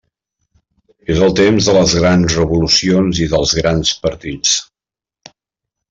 És 1.15 1.19
el 1.25 1.35
temps 1.39 1.67
de 1.69 1.75
les 1.77 1.93
grans 1.99 2.37
revolucions 2.39 3.23
i 3.27 3.31
dels 3.35 3.57
grans 3.61 3.93
partits. 4.07 4.59